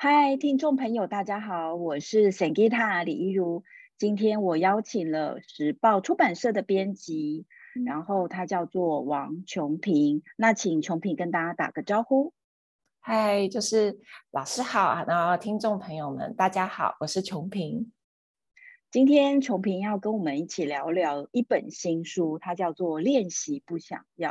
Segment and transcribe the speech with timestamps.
[0.00, 3.64] 嗨，听众朋友，大家好，我是 Sangita 李依如。
[3.98, 10.22] 今天我邀请了时报出版社的编辑，嗯、然后他叫做王琼平。
[10.36, 12.32] 那请琼平跟大家打个招呼。
[13.00, 13.98] 嗨，就是
[14.30, 17.90] 老师好，然后听众朋友们大家好，我是琼平。
[18.92, 24.30] 今天琼平要跟我们一起聊聊一本新书，它叫做《练习不想要》。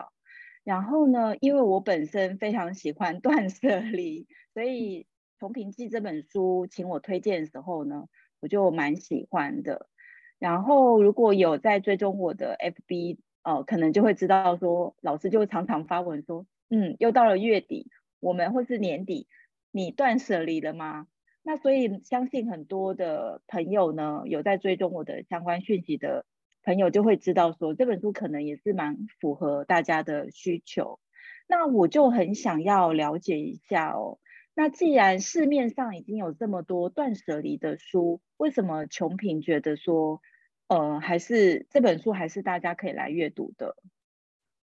[0.64, 5.08] 然后呢，因为我本身非常喜欢 断舍离，所以
[5.40, 8.08] 琼萍寄这本书请我推荐的时候呢，
[8.40, 9.88] 我就蛮喜欢的。
[10.40, 17.90] 然后如果有在追踪我的 FB，呃，可能就会知道说，老师就常常发文说，嗯，又到了月底。
[18.20, 19.28] 我们或是年底，
[19.72, 21.06] 你断舍离了吗？
[21.44, 26.26] 那所以相信很多的朋友呢，有在追踪我的相关讯息的
[26.64, 31.00] 朋友，就会知道说这本书可能也是蛮符合大家的需求。
[31.48, 34.18] 那我就很想要了解一下哦。
[34.58, 40.20] 那既然市面上已经有这么多断舍离的书，为什么琼平觉得说，
[40.68, 43.76] 呃，还是这本书还是大家可以来阅读的？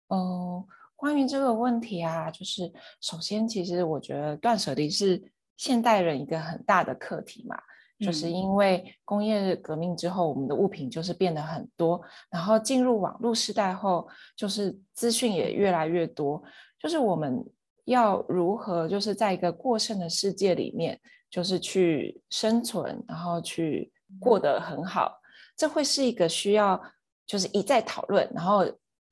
[0.08, 0.66] 哦。
[0.96, 5.20] 关于这个问题啊，就是首先，其实我觉得断舍离是
[5.56, 7.56] 现代人一个很大的课题嘛，
[7.98, 16.42] 嗯、就是因为工业革命之后，我们的物品就是变得很多，然后进入网络时代后，就是资讯也越来越多，
[16.78, 17.44] 就是我们
[17.84, 25.20] 要如何就是在一个过剩的世界里面，就是去生存，然后去过得很好，
[25.56, 26.80] 这会是一个需要
[27.26, 28.64] 就是一再讨论，然后。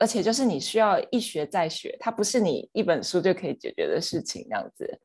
[0.02, 4.98] 而且就是你需要一学再学，它不是你一本书就可以解决的事情，这样子。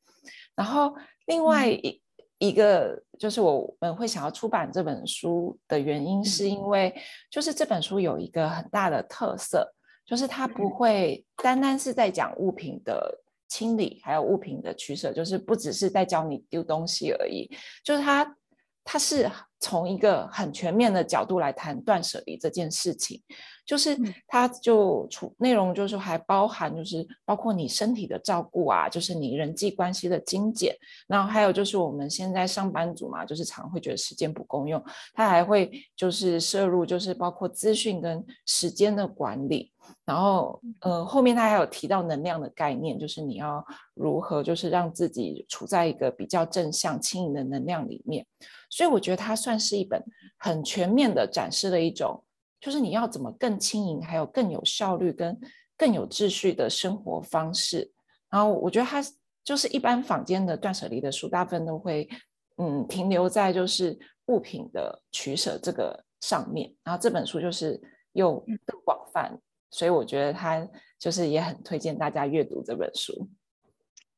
[0.56, 2.02] 然后另外一
[2.38, 6.96] 一个就是我们会想要出版这本书的原因，是因为
[7.30, 9.70] 就是这本书有一个很大的特色，
[10.06, 13.22] 就是它不会单单是在讲物品的
[13.56, 17.50] 清理，还有物品的取舍，就是不只是在教你丢东西而已，
[17.86, 18.36] 就是它
[18.84, 23.24] 它是从一个很全面的角度来谈断舍离这件事情。
[23.66, 30.76] 就是它就除内容，就是还包含就是包括你身体的照顾啊，就是你人际关系的精简，
[31.08, 34.84] 然后还有就是我们现在上班族嘛，就是常会觉得时间不够用，
[35.14, 39.72] 它还会就是摄入就是包括资讯跟时间的管理，
[40.06, 43.66] 然后呃后面它还有提到能量的概念，就是你要
[43.96, 48.24] 如何就是让自己处在一个比较正向轻盈的能量里面，
[48.70, 50.04] 所以我觉得它算是一本
[50.38, 52.22] 很全面的展示了一种。
[52.66, 55.40] 就是你要怎么更轻盈，还有更有效率跟
[55.78, 57.92] 更有秩序的生活方式。
[58.28, 59.00] 然后我觉得它
[59.44, 62.10] 就是一般坊间的断舍离的书，大部分都会
[62.58, 66.74] 嗯停留在就是物品的取舍这个上面。
[66.84, 67.80] 然后这本书就是
[68.14, 69.40] 又更广泛，
[69.70, 70.68] 所以我觉得它
[70.98, 73.30] 就是也很推荐大家阅读这本书。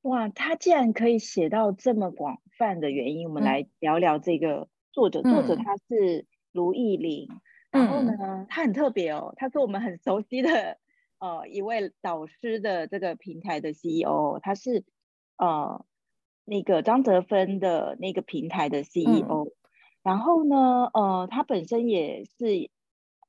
[0.03, 5.19] 哇，他既然可以写到这么广泛的原因，我们来聊聊这个作者。
[5.25, 7.27] 嗯、作者他是卢奕霖。
[7.69, 10.77] 然后呢，嗯、他很特别哦，他是我们很熟悉的
[11.19, 14.85] 呃一位导师的这个平台的 CEO，他是
[15.37, 15.85] 呃
[16.45, 19.51] 那个张德芬的那个平台的 CEO，嗯。
[20.01, 22.71] 然后呢，呃，他本身也是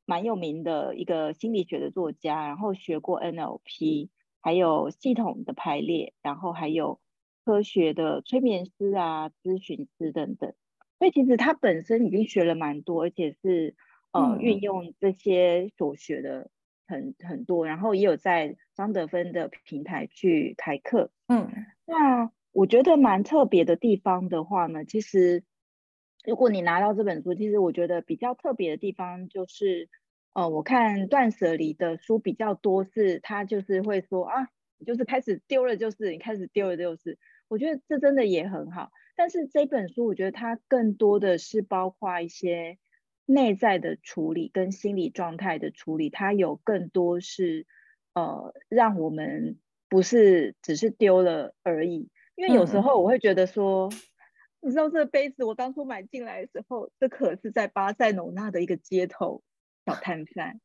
[0.07, 4.09] 蛮有名的一个心理学的作家，然后学过 NLP，
[4.41, 7.01] 还有系统的排列，然后还有
[7.45, 10.55] 科学的催眠师啊、咨询师等等。
[11.01, 13.75] 所以其实他本身已经学了蛮多，而且是。
[14.11, 16.51] 呃，运用这些所学的
[16.87, 21.11] 很很多，然后也有在张德芬的平台去开课。
[21.27, 21.47] 嗯，
[21.85, 25.45] 那我觉得蛮特别的地方的话呢，其实
[26.25, 29.91] 如果你拿到这本书，其实我觉得比较特别的地方就是，
[30.33, 34.49] 呃，我看断舍离的书比较多，是他就是会说啊，
[34.87, 38.91] 就是开始丢了，就是你开始丢了，就是我觉得这真的也很好。
[39.15, 42.79] 但是这本书，我觉得它更多的是包括一些。
[43.31, 47.67] 内在的处理跟心理状态的处理，它有更多是
[48.15, 49.59] 呃，让我们
[49.91, 52.09] 不是只是丢了而已。
[52.37, 53.99] 因为有时候我会觉得说，嗯、
[54.63, 59.43] 你知道这个杯子我当初买进来的时候，这可是在巴塞罗那的一个街头
[59.85, 60.59] 小摊贩，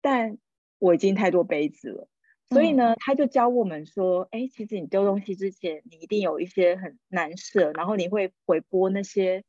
[0.00, 0.38] 但
[0.80, 2.08] 我已经太多杯子了，
[2.48, 9.44] 所以呢，他就教我们说，哎，其实你丢东西之前，你一定有一些很难舍，然后你会回拨那些。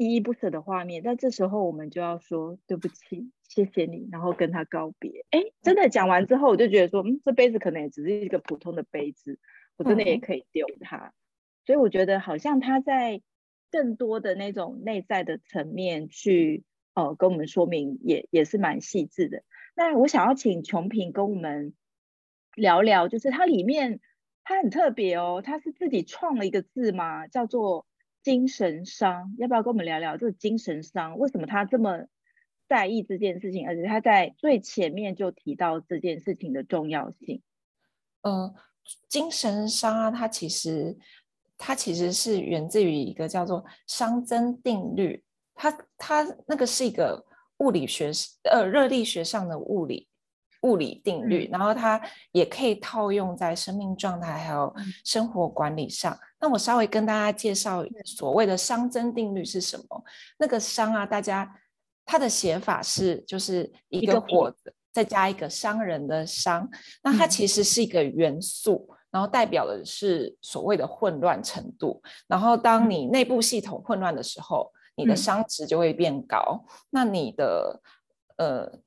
[0.00, 5.26] 依依不舍的画面，但这时候我们就要说对不起，谢谢你，然后跟他告别。
[5.28, 9.38] 哎，真的讲完之后，我就觉得说，嗯，这杯子可能也只是一个普通的杯子，
[9.76, 10.96] 我真的也可以丢它。
[10.96, 11.12] 嗯、
[11.66, 13.20] 所以我觉得好像他在
[13.70, 16.64] 更多的那种内在的层面去，
[16.94, 19.42] 呃，跟我们说明也也是蛮细致的。
[19.76, 21.74] 那我想要请琼平跟我们
[22.56, 24.00] 聊聊，就是它里面
[24.44, 27.86] 它很特别哦，它是自己创了一个字嘛，叫做
[28.22, 29.34] 精神伤。
[29.38, 31.18] 要不要跟我们聊聊这个精神伤？
[31.18, 32.06] 为什么他这么
[32.68, 33.66] 在意这件事情？
[33.66, 37.42] 而且他在最前面就提到这件事情的重要性。
[38.22, 38.54] 呃，
[39.08, 40.96] 精神伤啊，它其实
[41.56, 45.22] 它其实是源自于一个叫做熵增定律。
[45.54, 47.24] 它它那个是一个
[47.58, 48.10] 物理学
[48.44, 50.06] 呃热力学上的物理。
[50.62, 51.98] 物理定律，然后它
[52.32, 54.70] 也可以套用在生命状态还有
[55.06, 56.14] 生活管理上。
[56.40, 60.04] 那我稍微跟大家介绍所谓的熵增定律是什么？
[60.38, 61.54] 那个熵啊，大家
[62.04, 64.52] 它的写法是就是一个火
[64.90, 66.68] 再加一个商人的商，
[67.02, 72.02] 那它其实是一个元素，然后代表的是所谓的混乱程度。
[72.26, 76.64] 然后当你内部系统混乱的时候，你的熵值就会变高。
[76.90, 77.80] 那你的
[78.36, 78.80] 呃。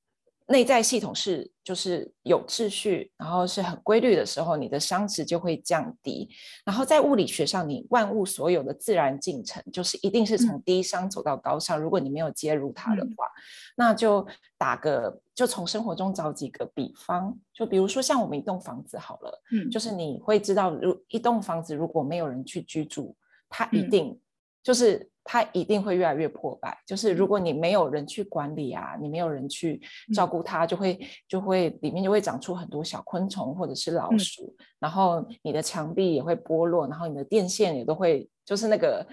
[0.53, 6.29] 内在系统是就是有秩序，然后是很规律的时候，你的熵值就会降低。
[6.63, 11.79] 然后在物理学上，你万物所有的自然进程，就是一定是从低熵走到高熵。
[11.79, 13.41] 嗯、如果你没有介入它的话，嗯、
[13.77, 23.15] 那就打个就从生活中找几个比方，就比如说像我们一栋房子好了，嗯，就是你会知道，如一栋房子如果没有人去居住，
[23.49, 24.19] 它一定、嗯、
[24.61, 25.09] 就是。
[25.23, 26.77] 它一定会越来越破败。
[26.85, 29.81] 就是如果你没有人去管理啊，你没有人去
[30.13, 39.07] 照顾它，就会就会里面就会长出很多小昆虫或者是老鼠，嗯、然后你的墙壁也会剥落，然后你的电线也都会，就是那个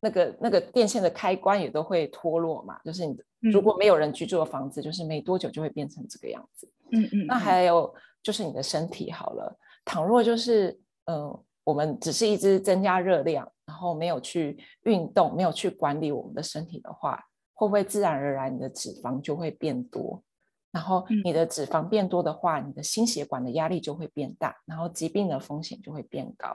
[0.00, 2.78] 那个那个电线的开关也都会脱落嘛。
[2.84, 3.16] 就是你
[3.52, 6.68] 如果没有人居住的房子，就是没多久就会变成这个样子。
[6.90, 7.26] 嗯嗯。
[7.26, 11.44] 那还有就是你的身体好了，倘若就是呃。
[11.64, 17.18] 我们只是一直增加热量，然后没有去运动，没有去管理我们的身体的话，
[17.54, 20.22] 会不会自然而然你的脂肪就会变多？
[20.70, 26.48] 然后你的脂肪变多的话，你的心血管的压力就会变大，然后疾病的风险就会变高。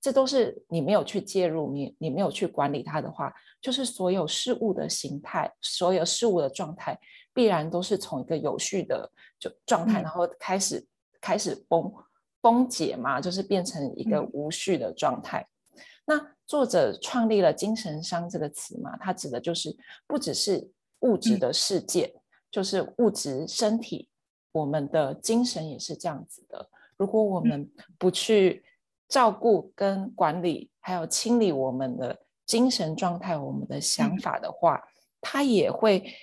[0.00, 3.30] 这都是你没有去介入，你你没有去管理它的话，
[3.60, 6.98] 就是所有事物的形态，所有事物的状态，
[7.34, 10.84] 必然都是从一个有序的就状态，然后开始
[11.20, 11.92] 开始崩。
[12.40, 15.46] 崩解嘛，就是变成一个无序的状态。
[15.74, 19.76] 嗯、那作者创立了“精神伤”这个词嘛，它指的就是
[20.06, 20.70] 不只是
[21.00, 22.20] 物质的世界，嗯、
[22.50, 24.08] 就是物质身体，
[24.52, 26.68] 我们的精神也是这样子的。
[26.96, 28.64] 如果我们不去
[29.08, 34.88] 照顾、跟管理，还有清理我们的精神状态、我们的想法的话，嗯、
[35.20, 36.14] 它也会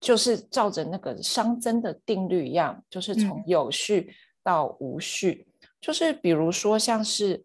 [0.00, 4.14] 就是照着那个熵增的定律一样，就是从有序。
[4.42, 5.46] 到无序，
[5.80, 7.44] 就是比如说，像是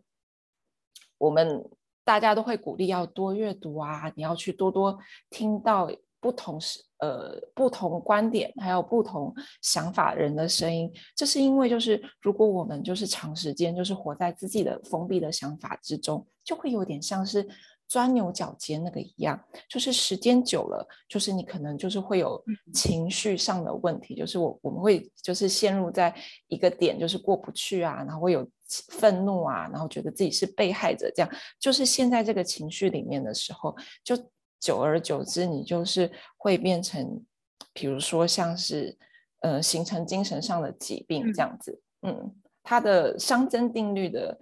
[1.18, 1.64] 我们
[2.04, 4.98] 大家都会鼓励要多阅读啊，你要去多多
[5.30, 5.90] 听到
[6.20, 6.60] 不同
[7.00, 10.92] 呃不同观点，还有不同想法人的声音。
[11.16, 17.48] 这是因为，就是如果我们就是长时间就是活在自己的封闭的想法之中，就会有点像是。
[17.88, 19.40] 钻牛角尖那个一样，
[19.70, 22.44] 就是时间久了，就是你可能就是会有
[22.74, 26.14] 情绪上的问题，就是我我们会就是陷入在
[26.48, 28.48] 一个点，就是过不去啊，然后会有
[28.90, 31.32] 愤怒啊，然后觉得自己是被害者，这样。
[31.60, 34.18] 就是现在这个情绪里面的时候，就
[34.60, 37.24] 久而久之，你就是会变成，
[37.72, 38.98] 比如说像是
[39.42, 44.40] 呃形成精神上的疾病这样子，嗯，嗯，它的熵增定律的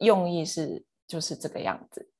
[0.00, 2.10] 用意是就是这个样子。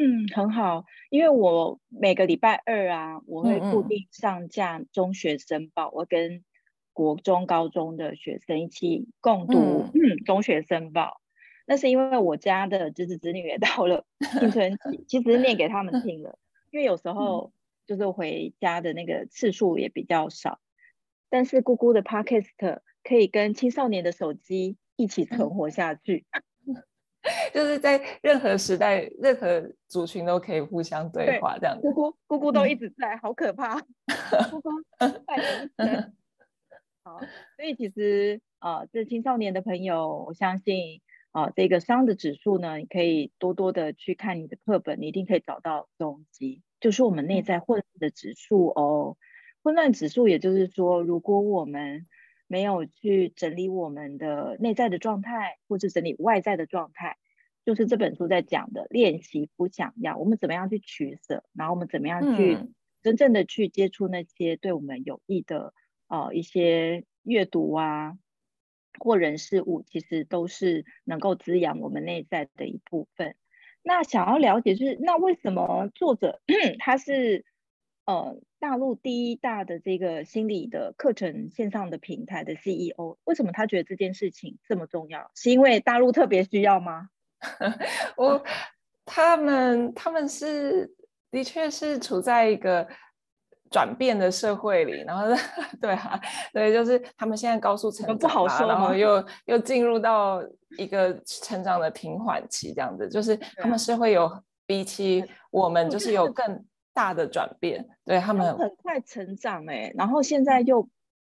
[0.00, 6.44] 嗯，很好，因为我每个礼拜二啊，我会固定上架中学生报，嗯嗯，我跟
[6.92, 11.20] 国中、高中的学生一起共读嗯，嗯中学生报。
[11.66, 14.06] 那是因为我家的侄子侄女也 到了
[14.38, 16.38] 青春期，其实念给他们 听了，
[16.70, 17.52] 因为有时候
[17.84, 20.60] 就是回家的那个次数也比较少，
[21.28, 26.24] 但是姑姑的 Podcast 可以跟青少年的手机一起存活下去。
[27.48, 31.82] 嗯就是在任何时代、任何族群都可以互相对话，这样子。
[31.82, 33.80] 姑姑姑姑都一直在，嗯、好可怕。
[34.50, 34.70] 姑姑。
[37.02, 37.20] 好，
[37.56, 41.00] 所以其实啊、呃，这青少年的朋友，我相信
[41.30, 49.16] 啊、呃，这个熵的指数呢，你可以多多的去看你的课本，你一定可以找到踪迹，就是我们内在混乱的指数哦。
[49.62, 52.06] 混乱指数，也就是说，如果我们
[52.46, 57.16] 没有去整理我们的内在的状态，或者整理外在的状态，
[57.68, 60.16] 就是这本书在讲的练习不想要。
[60.16, 62.56] 我们怎么样去取舍，然后我们怎么样去
[63.02, 65.74] 真正的去接触那些对我们有益的
[66.06, 68.16] 呃一些阅读啊，
[68.98, 73.36] 或人事物，其实都是能够滋养我们内在的一部分。
[73.82, 76.40] 那想要了解，就是那为什么作者
[76.80, 77.44] 他是
[78.06, 85.30] 呃大陆第一大的这个心理的课程线上的平台的 CEO，为什么他觉得这件事情这么重要？
[85.34, 87.10] 是因为大陆特别需要吗？
[88.16, 88.42] 我
[89.04, 90.90] 他们他们是
[91.30, 92.86] 的确是处在一个
[93.70, 95.24] 转变的社会里，然后
[95.80, 96.20] 对啊，
[96.52, 100.42] 对，就是他们现在高速成长，不好说，然后又又进入到
[100.78, 104.30] 一个成长的平缓期，这样子，就是他们是会有
[104.66, 106.64] 比起我们就是有更
[106.94, 110.88] 大的转变，对他们很快成长哎、欸，然后现在又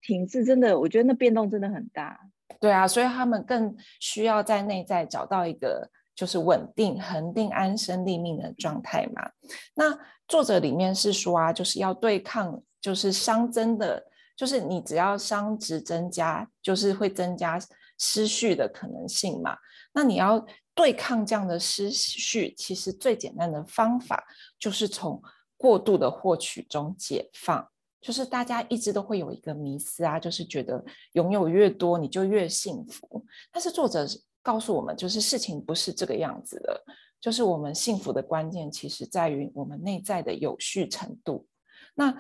[0.03, 2.21] 停滞，真的，我觉得那变动真的很大。
[2.61, 9.31] 对啊，所以他们更需要在内在找到一个就是稳定、恒定、安身立命的状态嘛。
[9.75, 14.05] 那作者里面是说啊，就是要对抗，就是熵增的，
[14.37, 17.59] 就是你只要熵值增加，就是会增加
[17.99, 19.57] 失序的可能性嘛。
[19.93, 24.25] 那你要对抗这样的失序，其实最简单的方法
[24.59, 25.21] 就是从
[25.57, 27.69] 过度的获取中解放，
[28.01, 33.25] 就是大家一直都会有一个迷思啊，就是觉得拥有越多你就越幸福。
[33.53, 34.07] 但是作者
[34.43, 36.81] 告诉我们，就是事情不是这个样子的，
[37.21, 41.47] 就是我们幸福的关键其实在于我们内在的有序程度。
[41.95, 42.17] 那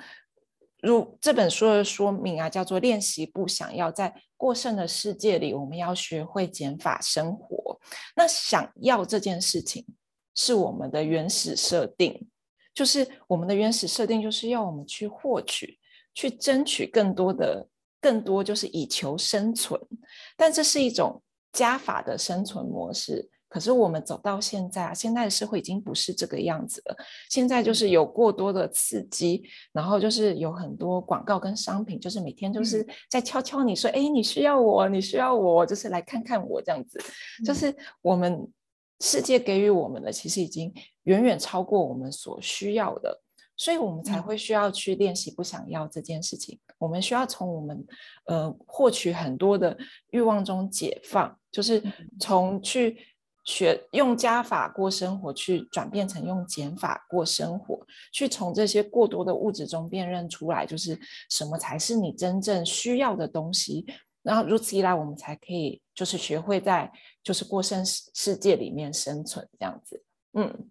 [0.82, 7.80] 如这本书的说明啊，叫做练习不想要，在过剩的世界里，我们要学会减法生活。
[8.14, 9.86] 那想要这件事情
[10.34, 12.28] 是我们的原始设定。
[12.78, 15.76] 就是我们的原始设定，就是要我们去获取、
[16.14, 17.66] 去争取更多的、
[18.00, 19.80] 更多，就是以求生存。
[20.36, 21.20] 但这是一种
[21.52, 23.28] 加法的生存模式。
[23.48, 26.96] 可是我们走到现在啊，现在的社会已经不是这个样子了。
[27.28, 29.42] 现在就是有过多的刺激，
[29.72, 36.96] 然后就是有很多广告跟商品，就是每天就是在敲敲你说：“哎，你需要我，你需要我，就是来看看我这样子。”
[37.44, 38.46] 就是我们。
[39.00, 40.74] 世界给予我们的其实已经
[41.08, 43.22] 远远超过我们所需要的，
[43.56, 46.60] 所以我们才会需要去练习不想要这件事情。
[46.76, 47.86] 我们需要从我们
[48.26, 49.76] 呃获取很多的
[50.10, 51.82] 欲望中解放，就是
[52.20, 52.98] 从去
[53.44, 61.00] 学用加法过生活，去转变成用减法过生活，去从这些过多的物质中辨认出来，就是
[61.30, 63.86] 什么才是你真正需要的东西。
[64.22, 70.04] 然后如此一来，我们才可以就是学会在就是过生世世界里面生存这样子。
[70.34, 70.70] 嗯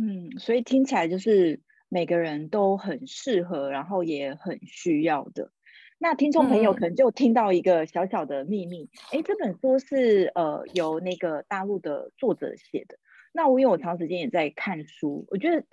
[0.00, 5.50] 嗯，所以听起来就是每个人都很适合，然后也很需要的。
[5.98, 12.98] 那听众朋友可能就听到一个小小的秘密，哎、嗯，这本书是呃由那个大陆的作者写的。
[13.32, 15.64] 那我因为我长时间也在看书，我觉得。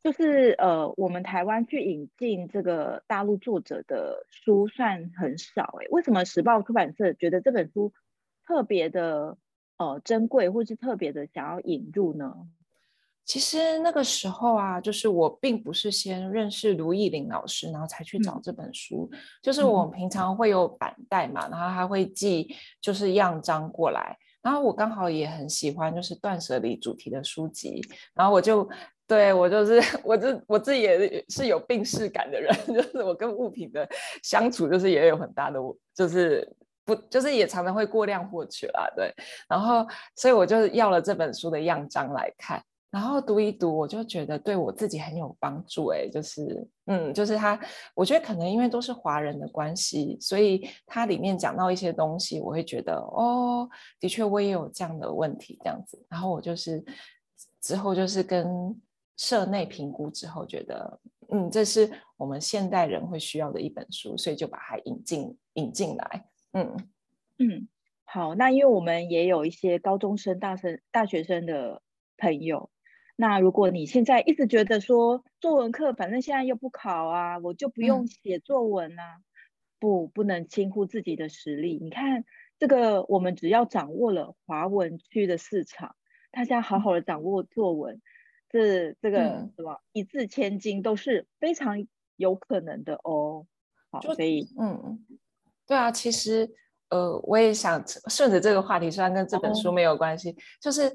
[0.00, 7.92] 就是呃，我们台湾去引进这个大陆作者的书算很少哎，为什么时报出版社觉得这本书
[8.46, 9.36] 特别的
[9.76, 12.32] 呃珍贵，或是特别的想要引入呢？
[13.28, 19.08] 其实那个时候啊，就是我并不是先认识卢艺霖老师，然后才去找这本书。
[19.12, 27.80] 嗯、就是我们平常会有板带嘛，然后他会寄就是样章过来，然后我刚好也很喜欢就是断舍离主题的书籍，
[28.14, 28.68] 然后我就。
[29.06, 33.88] 对，我就是 我这我自己也是有病识感的人， 就是我跟物品的
[34.22, 35.58] 相处，就是也有很大的，
[35.94, 36.46] 就是
[36.84, 39.10] 不就是也常常会过量获取啦，对。
[39.48, 45.86] 然后所以我就要了这本书的样章来看，然后读一读，我就觉得对我自己很有帮助。
[45.88, 47.60] 哎，就是嗯，就是他，
[47.94, 53.68] 我觉得可能因为都是华人的关系，所以他里面讲到一些东西，我会觉得哦，
[54.00, 56.04] 的确我也有这样的问题，这样子。
[56.08, 56.84] 然后我就是
[57.60, 58.80] 之后就是跟。
[59.20, 61.00] 社内评估之后，觉得
[61.32, 66.24] 嗯，这是我们现代人会需要的一本书，所以就把它引进引进来。
[66.52, 66.76] 嗯
[67.38, 67.68] 嗯，
[68.04, 71.82] 好，那因为我们也有一些高中生、大生、大学生的
[72.16, 72.70] 朋友，
[73.20, 79.24] 那如果你现在一直觉得说作文课反正现在又不考啊，我就不用写作文啊，嗯、
[79.80, 81.78] 不，不能轻忽自己的实力。
[81.82, 82.24] 你看
[82.60, 85.96] 这个，我们只要掌握了华文区的市场，
[86.30, 87.96] 大家好好的掌握作文。
[87.96, 88.02] 嗯
[88.50, 89.18] 是这个
[89.56, 93.46] 什么、嗯、一字千金都是非常有可能的哦。
[93.90, 95.04] 好，所以嗯，
[95.66, 96.48] 对啊，其实
[96.88, 100.90] 呃，我也想顺着这个话题，虽然跟这本书没有关系，哦、就是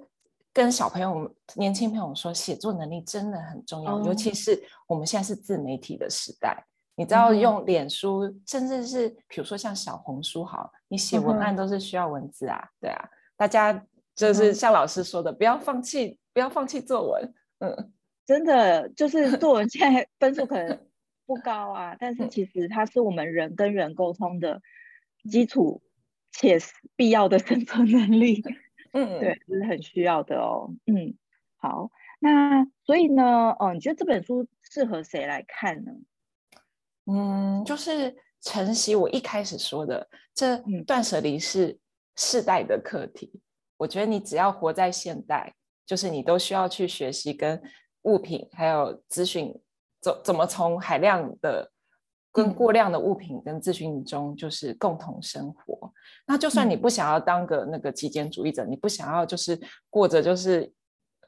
[0.53, 6.63] 跟小朋友、年轻朋友说，写作能力真的很重要，哦、尤其是我们现在是自媒体的时代，
[6.95, 13.83] 你知道用脸书，嗯、甚至是比如说像小红书，好，你写文案都是需要文字啊，嗯、对啊，大家
[14.15, 17.33] 就是像老师说的，嗯、不要放弃，不要放弃作文。
[17.57, 17.91] 嗯，
[18.25, 20.79] 真的就是作文现在分数可能
[21.25, 24.61] 不高啊，但是其实它是我们人跟人沟通的
[25.31, 25.81] 基础
[26.31, 26.59] 且
[26.95, 28.43] 必要的生存能力。
[28.93, 30.73] 嗯，对，是很需要的哦。
[30.85, 31.13] 嗯，
[31.57, 35.91] 好，那所以呢，哦，你觉得这本书适合谁来看呢？
[37.05, 40.57] 嗯，就是晨曦我一开始说的，这
[40.87, 41.77] 断舍离是
[42.15, 43.29] 世代的课题。
[43.33, 43.41] 嗯、
[43.77, 45.53] 我觉得你只要活在现代，
[45.85, 47.61] 就是你都需要去学习跟
[48.03, 49.53] 物品还有资讯，
[49.99, 51.72] 怎怎么从海量的
[52.33, 55.87] 跟过量的物品跟资讯中，就是共同生活。
[55.87, 55.91] 嗯、
[56.27, 59.57] 那就算你不想要当个那个极简主义者，你不想要就是
[59.89, 60.69] 过着就是。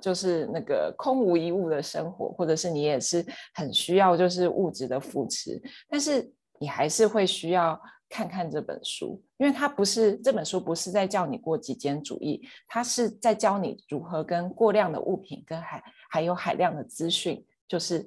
[0.01, 18.05] 就是那个空无一物的生活，或者是你也是很需要就是物质的扶持，但是你还是会需要看看这本书，因为它不是这本书不是在教你过极简主义，它是在教你如何跟过量的物品跟海还有海量的资讯，就是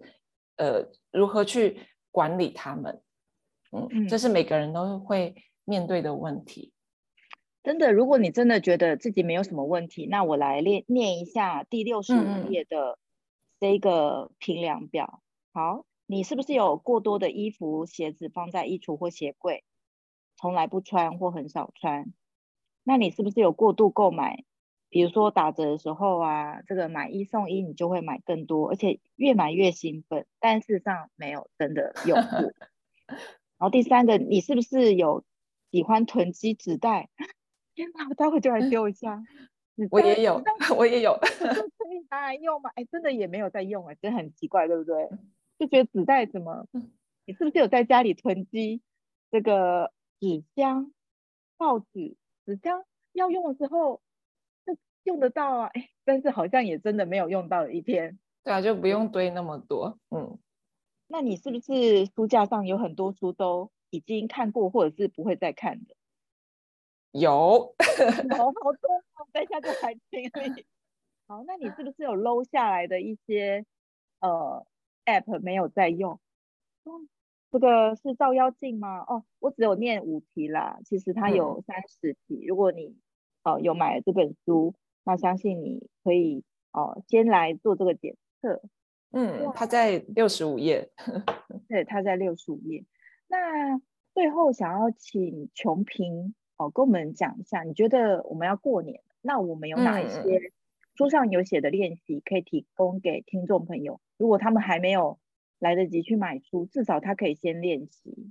[0.59, 1.81] 呃如何去
[2.18, 3.00] 管理他们，
[3.70, 6.72] 嗯，这是每个人都会面对的问题。
[7.62, 12.98] 真的，如果你真的觉得自己没有什么问题，那我来念念一下第六十五页的
[13.60, 15.22] 这个评量表。
[15.52, 19.62] 嗯、好，你是不是有过多的衣服、鞋子放在衣橱或鞋柜，
[20.37, 22.12] 从来不穿或很少穿？
[22.82, 24.42] 那你是不是有过度购买？
[24.90, 32.52] 比如说打折的时候啊，这个买一送一，你就会买更多，而且越买越兴奋，但事实上没有真的用过。
[33.59, 35.25] 然后第三个，你是不是有
[35.71, 37.09] 喜欢囤积纸袋？
[37.75, 39.23] 天哪，我待会就来丢一下。
[39.90, 40.42] 我也有，
[40.76, 42.71] 我也有，可以拿来用吗？
[42.75, 45.09] 哎，真的也没有在用哎，真的很奇怪，对不对？
[45.59, 46.66] 就觉得纸袋怎么？
[47.26, 48.80] 你是不是有在家里囤积
[49.30, 50.92] 这个纸箱、
[51.57, 52.16] 报纸、
[52.47, 52.85] 纸箱？
[53.12, 54.00] 要用的时候就
[55.05, 58.19] 用得到啊，哎，但是好像也真的没有用到的一天。
[58.45, 59.99] 对啊，就不用堆那么多。
[60.11, 60.38] 嗯，
[61.07, 65.95] 那你是不是书架上有很多书都已经看过，或者是不会再看的？
[67.12, 67.75] 有，
[68.37, 68.88] 好 好多，
[69.33, 70.31] 等一下就来听。
[71.26, 73.64] 好，那你是不是有搂下来的一些
[74.21, 74.67] 呃
[75.05, 76.21] app 没有在用？
[76.85, 77.09] 嗯，
[77.50, 79.00] 这个是照妖镜吗？
[79.00, 82.45] 哦，我只有念五题啦，其实它有三十题。
[82.45, 82.97] 嗯、如果你
[83.43, 84.75] 哦、呃、有买了这本书，
[85.08, 88.60] 那相信你可以哦、呃、先来做这个检测。
[89.10, 90.90] 嗯，他在六十五页。
[91.66, 92.84] 对，他在六十五页。
[93.26, 93.80] 那
[94.12, 96.34] 最后想要请琼平。
[96.58, 100.52] 哦，跟我们讲一下，你觉得我们要过年，那我们有哪一些
[100.94, 104.02] 书上有写的练习可以提供给听众朋友？
[104.18, 105.18] 如果他们还没有
[105.58, 108.30] 来得及去买书，至少他可以先练习。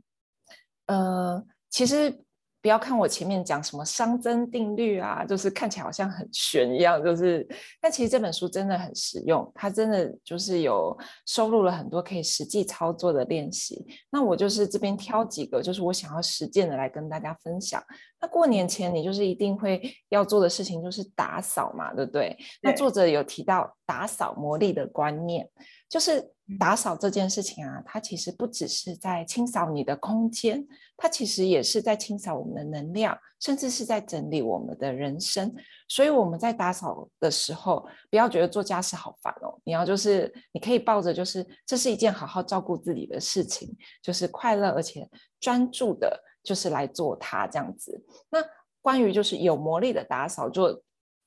[0.85, 2.23] 呃，其实。
[2.67, 7.47] 不要看我前面讲什么熵增定律啊，就是看起来好像很玄一样，就是，
[7.79, 10.93] 但其实这本书真的很实用，它真的就是有
[11.25, 13.85] 收录了很多可以实际操作的练习。
[14.09, 17.81] 那我就是这边挑几个，就是我想要实践的来跟大家分享。
[18.19, 22.29] 那过年前你就是一定会要做的事情就是打扫嘛，对不对？
[22.29, 22.45] 对。
[22.61, 25.47] 那作者有提到打扫魔力的观念，
[25.87, 30.65] 就是打扫这件事情啊，它其实不只是在清扫你的空间。
[30.99, 35.53] 它其实也是在清扫我们的能量，甚至是在整理我们的人生。
[35.87, 39.61] 所以我们在打扫的时候，不要觉得做家事好烦哦。
[39.63, 43.69] 你要就是，你可以抱着就是，这是一件好好照顾自己的事情，
[44.01, 45.07] 就是快乐而且
[45.39, 48.01] 专注的，就是来做它这样子。
[48.29, 48.39] 那
[48.81, 50.81] 关于就是有魔力的打扫做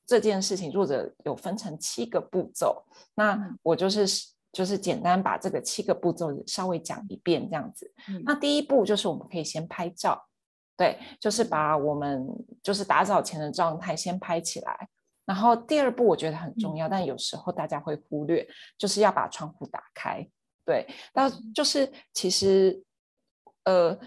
[0.05, 2.83] 这件事情，作者有分成七个步骤。
[3.13, 4.31] 那我就是。
[4.53, 7.89] 就是简单把这个七个步骤稍微讲一遍，这样子。
[8.09, 10.21] 嗯、那第一步就是我们可以先拍照，
[10.75, 12.27] 对，就是把我们
[12.61, 14.89] 就是打扫前的状态先拍起来。
[15.25, 18.45] 然后第二步我觉得很重要，嗯、但有时候大家会忽略，
[18.77, 20.27] 就是要把窗户打开。
[20.65, 22.83] 对，那就是其实
[23.63, 23.97] 呃。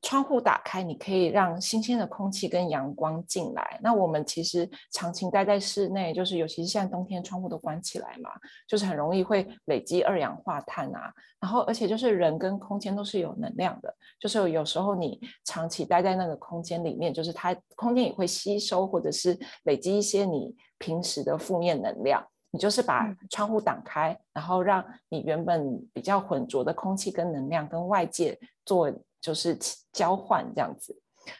[0.00, 3.80] 窗户打开，你可以让新鲜的空气跟阳光进来。
[3.82, 8.30] 那我们其实长期待在室内，就是尤其是现在冬天，窗户都关起来嘛，
[8.68, 11.12] 就是很容易会累积二氧化碳啊。
[11.40, 22.24] 然后，而且就是人跟空间都是有能量的，就是有时候你长期待在那个空间里面，就是它空间也会吸收或者是累积一些你平时的负面能量。
[22.50, 28.90] 你就是把窗户打开，然后让你原本比较浑浊的空气跟能量跟外界做。
[29.20, 29.58] 就是
[29.92, 30.96] 交换这样子，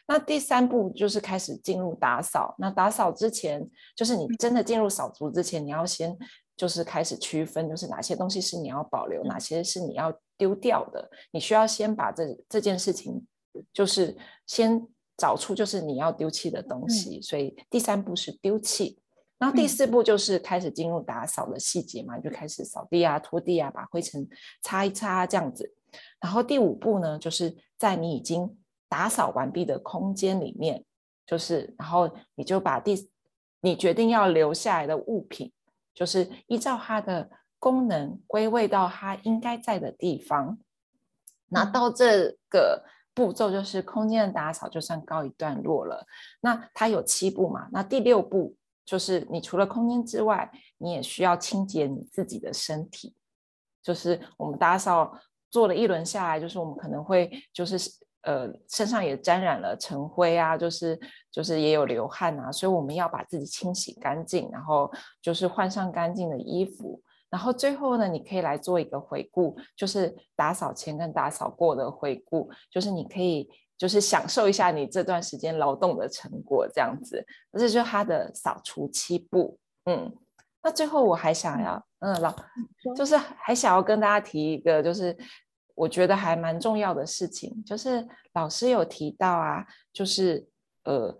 [0.07, 2.55] 那第三步就是开始进入打扫。
[2.59, 6.15] 那打扫之前，就是你真的进入扫除之前，你要先
[6.55, 11.09] 就是开始区分，就是哪些东西是你要保留，哪些是你要丢掉的。
[11.31, 13.25] 你需要先把这这件事情，
[13.73, 14.15] 就是
[14.45, 14.85] 先
[15.17, 17.21] 找出就是你要丢弃的东西。
[17.21, 18.99] 所以第三步是丢弃，
[19.37, 24.27] 然后第四步就是开始进入打扫的细节嘛，就开始扫地啊、拖地啊，把灰尘
[24.61, 25.73] 擦一擦这样子。
[26.19, 30.83] 然后第五步呢，就是在你已经打扫完毕的空间里面，
[31.25, 33.09] 就是然后你就把第
[33.61, 35.51] 你决定要留下来的物品，
[35.93, 40.57] 就是依照它的功能归位到它应该在的地方。
[41.47, 46.05] 那到这个步骤就是空间的打扫，就算告一段落了。
[46.41, 47.67] 那它有七步嘛？
[47.71, 53.15] 那第六步就是你除了空间之外，你也需要清洁你自己的身体。
[53.81, 57.77] 就是我们打扫做了一轮下来，就是我们可能会就是
[58.21, 60.99] 呃身上也沾染了尘灰啊，就是
[61.31, 67.01] 就是也有流汗啊，所以我们要把自己清洗干净，然后就是换上干净的衣服。
[67.29, 77.23] 然后最后呢，你可以来做一个回顾，就是打扫前跟打扫过的回顾，就是你可以就是享受一下你这段时间劳动的成果，这样子。
[77.53, 79.59] 这就是它的扫除七步。
[79.85, 80.11] 嗯，
[80.61, 82.35] 那最后我还想要，嗯，老
[82.95, 85.15] 就是还想要跟大家提一个，就是
[85.75, 90.47] 我觉得还蛮重要的事情，就是老师有提到啊，就是
[90.83, 91.17] 呃，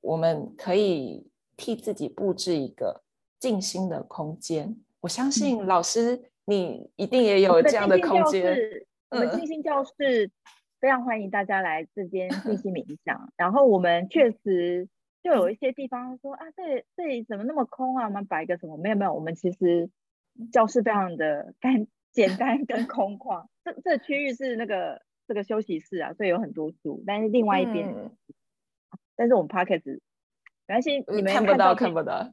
[0.00, 3.02] 我们可以替自己布置一个
[3.38, 4.76] 静心的空间。
[5.00, 8.56] 我相信老师，你一定也有这样的空间。
[9.10, 10.30] 我们静心教室
[10.80, 13.32] 非常欢迎大家来这边静心冥 想。
[13.36, 14.88] 然后我们确实
[15.22, 18.06] 就有一些地方说啊，这这里怎么那么空啊？
[18.06, 18.76] 我们摆一个什么？
[18.76, 19.90] 没有没有，我们其实
[20.52, 23.46] 教室非常的干简单跟空旷。
[23.64, 27.04] 这这区域是那个这个休息室啊，所以有很多书。
[27.06, 28.10] 但是另外一边，嗯、
[29.14, 32.30] 但是我们没关系，你们看不到，看不到。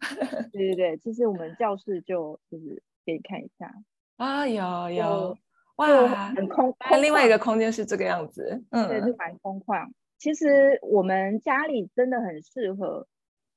[0.53, 3.73] 对对对，其实我们教室就就是可以看一下
[4.15, 5.37] 啊，有有
[5.75, 6.75] 哇，很空。
[6.89, 9.91] 那另外一个空间是这个样子，嗯，对，是蛮空旷。
[10.17, 13.07] 其实我们家里真的很适合，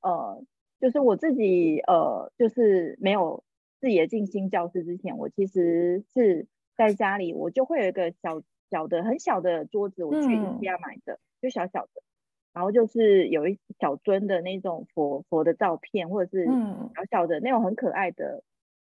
[0.03, 0.43] 呃，
[0.81, 3.45] 就是我自己呃，就是没有
[3.81, 6.47] 自己的静心教室之前，我其实是
[6.77, 12.03] 在家里，我就会有一个小小的很小的桌子，我去 IKEA 买的，嗯、就小小的。
[12.53, 18.43] 然后就是有一小尊的那种佛佛的照片，或者是小小的那种很可爱的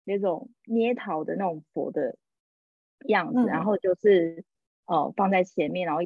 [0.05, 2.15] 那种捏陶的那种佛的
[3.05, 4.45] 样子，嗯、然后就是
[4.85, 6.01] 呃放在前面，然后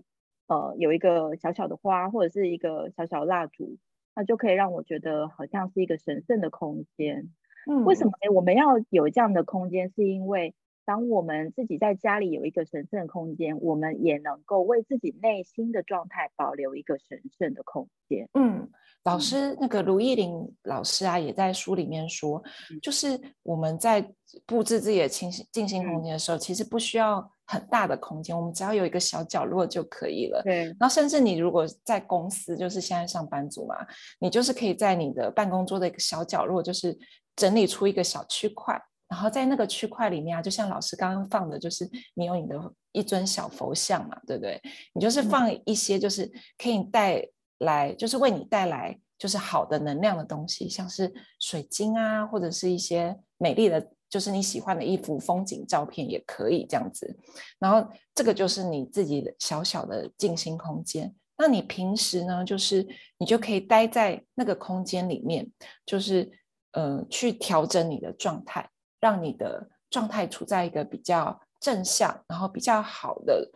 [0.53, 3.77] 呃有一个小小的花或者是一个小小蜡烛，
[4.15, 7.29] 那就可以让我觉得好像是一个神圣的空间。
[7.65, 8.33] 嗯、为什么呢？
[8.33, 10.53] 我们要有这样的空间，是因为。
[10.85, 18.27] 当我们自己在家里有一个神圣的空间，我们也能够为自己内心的状态保留一个神圣的空间。
[18.33, 18.69] 嗯，
[19.03, 24.01] 老师，那个卢艺玲老师啊，也在书里面说，嗯、就是我们在
[24.45, 30.41] 布置自己的清静静心空间的时候，嗯、其实不需要很大的空间，我们只要有一个小角落就可以了。
[30.43, 30.65] 对。
[30.79, 33.75] 然后，甚至你如果在公司，就是现在上班族嘛，
[34.19, 36.97] 你就是可以在你的办公桌的一个小角落，就是
[37.35, 38.81] 整理出一个小区块。
[39.13, 42.59] 然后在那个区块里面啊，就像老师刚刚放的，就是你有你的
[42.93, 44.59] 一尊小佛像嘛，对不对？
[44.91, 46.25] 你就是放一些，就是
[46.57, 47.23] 可以带
[47.59, 57.15] 来，就是为你带来就是好的能量的东西，像是水晶啊，或者是一些美丽的，就是你喜欢的一幅风景照片也可以这样子。
[57.59, 61.13] 然后这个就是你自己的小小的静心空间。
[61.37, 62.87] 那你平时呢，就是
[63.19, 65.47] 你就可以待在那个空间里面，
[65.85, 66.31] 就是
[66.71, 68.67] 呃，去调整你的状态。
[69.03, 73.51] 让你的状态处在一个比较正向，然后比较好的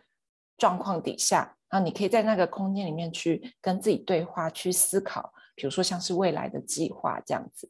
[0.58, 7.66] 状况底下，然后你可以在那个空间里面去跟自己对话，去思考，比如说像是未来的计划这样子。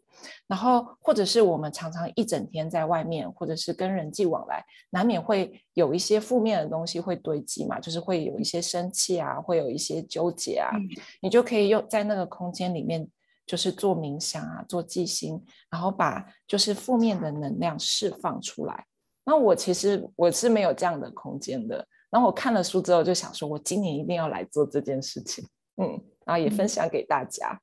[0.49, 10.89] 然后或者是我们常常一整天在外面，或者是跟人际往来，难免会有一些负面的东西会堆积嘛，就是会有一些生气啊，会有一些纠结啊，嗯、
[11.23, 13.09] 你就可以用在那个空间里面。
[13.49, 18.85] 就是做冥想啊，做静心，然后把就是负面的能量释放出来。
[19.25, 21.85] 那我其实我是没有这样的空间的。
[22.11, 25.47] 然后我看了书之后就想说，我今年一定要来做这件事情。
[25.77, 27.61] 嗯，然后也分享给大家，嗯、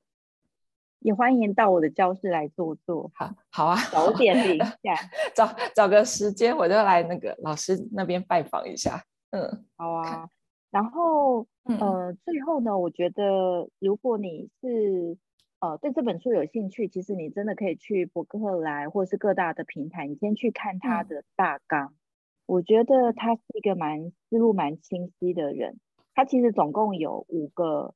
[1.01, 3.11] 也欢迎到我的教室来坐坐。
[3.13, 4.95] 好，好啊，早点一下，
[5.35, 9.03] 找找个时间我就来那个老师那边拜访一下。
[9.31, 10.27] 嗯，好啊。
[10.69, 15.17] 然后、嗯、呃，最后呢，我觉得如果你是
[15.65, 21.87] 呃，对这本书有兴趣，其实你真的可以去博客来或是各大的平台，你先去看他的大纲。
[21.87, 21.97] 嗯、
[22.45, 25.79] 我觉得他是一个蛮思路蛮清晰的人。
[26.13, 27.95] 他其实总共有五个，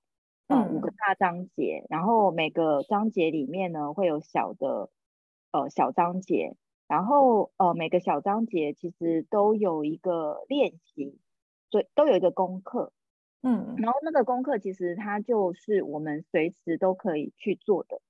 [0.49, 4.89] 五个大章节，然后每个章节里面呢会有小的，
[5.51, 6.55] 呃，小章节，
[6.87, 11.19] 然后呃，每个小章节其实都有一个练习，
[11.69, 12.93] 对，都有一个功课。
[13.41, 18.01] 嗯，然后那个功课其实它就是我们随时都可以去做的。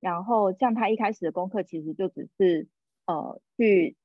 [0.00, 2.66] 然后像他一开始的功课，其实就只是
[3.06, 3.96] 呃去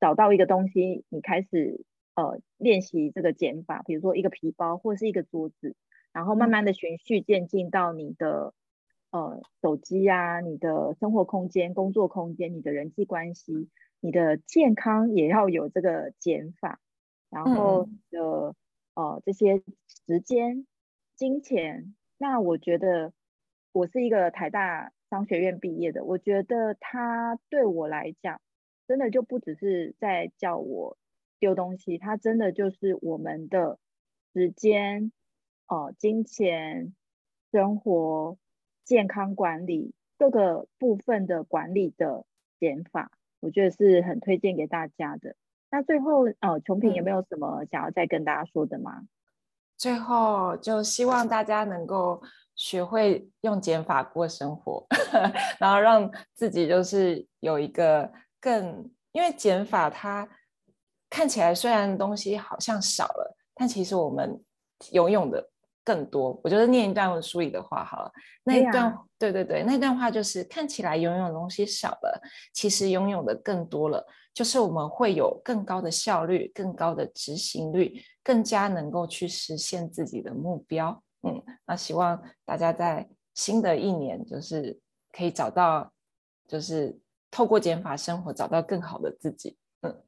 [0.00, 1.84] 找到一个东西，你开始
[2.16, 5.76] 呃练习这个减法，比如说一个皮包或是一个桌子，
[6.12, 8.52] 然后慢慢的循序渐进到你的
[9.12, 13.68] 呃手机啊，你的生活空间、工作空间、你的人际关系、
[14.00, 16.80] 你的健康也要有这个减法，
[17.30, 18.54] 然后的、嗯、
[18.94, 19.62] 呃这些
[20.06, 20.66] 时间、
[21.16, 23.12] 金钱，那我觉得
[23.72, 28.40] 我是一个台大商学院毕业的，我觉得他对我来讲，
[28.86, 30.96] 真的就不只是在叫我
[31.38, 33.78] 丢东西，他真的就是我们的
[34.32, 35.12] 时间、
[35.66, 36.94] 呃金钱、
[37.52, 38.38] 生活、
[38.84, 42.24] 健康管理各个部分的管理的
[42.60, 45.36] 减法，我觉得是很推荐给大家的。
[45.74, 49.02] 那最后，呃，琼平有没有什么想要再跟大家说的吗？
[49.76, 52.22] 最后，就希望大家能够。
[52.56, 54.86] 学会用减法过生活，
[55.58, 58.08] 然后让自己就是有一个
[58.40, 60.28] 更，因为减法它
[61.10, 64.40] 看起来虽然东西好像少了，但其实我们
[64.92, 65.50] 拥有的
[65.84, 66.40] 更多。
[66.42, 68.10] 我觉得念一段书里的话好了，
[68.42, 72.20] 那一段，啊、对对对，那段话就是看起来拥有的东西少了，
[72.52, 81.02] 其实拥有的更多了，就是我们会有更高的效率、更高的执行率，更加能够去实现自己的目标。
[81.22, 84.78] 嗯，那希望大家在新的一年，就是
[85.12, 85.92] 可以找到，
[86.46, 86.98] 就是
[87.30, 89.56] 透过减法生活，找到更好的自己。
[89.80, 90.02] 嗯，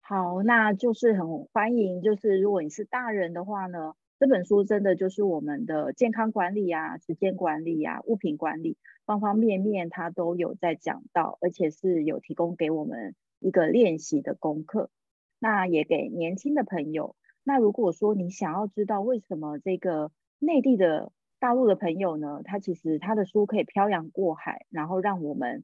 [0.00, 14.90] 好，那就是很欢迎，就是如果你是大人的话呢，这本书真的就是我们的健康管理啊、时间管理啊、物品管理方方面面，它都有在讲到，而且是有提供给我们一个练习的功课。
[15.38, 17.14] 那也给年轻的朋友。
[17.44, 25.62] 那如果说你想要知道为什么这个内地的大陆的朋友呢，他其实他的书可以漂洋过海，然后让我们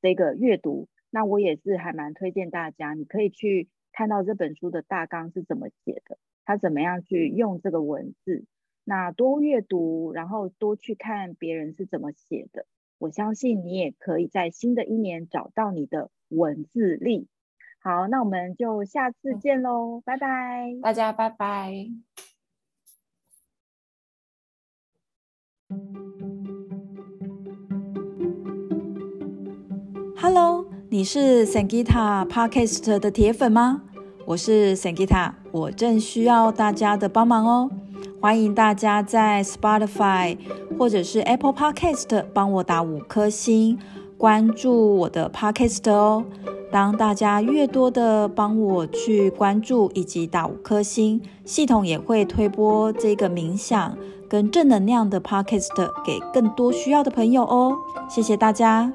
[0.00, 6.16] 这个阅读，那我也是还蛮推荐大家，你可以去看到这本书的大纲是怎么写的，
[6.50, 8.44] 他怎么样去用这个文字，
[8.82, 12.66] 那多阅读，然后多去看别人是怎么写的，
[12.98, 17.28] 我相信你也可以在新的一年找到你的文字力。
[17.78, 21.86] 好，那我们就下次见喽，嗯、拜拜，大家拜拜。
[30.16, 33.89] Hello，你是 Sangita Podcast 的铁粉吗？
[34.30, 37.68] 我是 Sangita，我正需要大家的帮忙哦。
[38.20, 40.38] 欢迎大家在 Spotify
[40.78, 43.76] 或者是 Apple Podcast 帮我打五颗星，
[44.16, 46.24] 关注我的 Podcast 哦。
[46.70, 57.76] 当大家越多的帮我去关注以及打五颗星，系统也会推播这个冥想跟正能量的 podcast 给更多需要的朋友哦。
[58.08, 58.92] 谢谢大家。